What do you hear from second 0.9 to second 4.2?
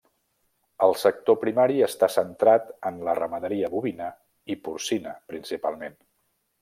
sector primari està centrat en la ramaderia bovina